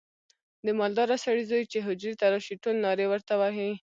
د 0.65 0.67
مالداره 0.79 1.15
سړي 1.25 1.43
زوی 1.51 1.63
چې 1.71 1.85
حجرې 1.87 2.13
ته 2.19 2.25
راشي 2.33 2.55
ټول 2.63 2.75
نارې 2.85 3.05
ورته 3.09 3.33
وهي. 3.41 3.71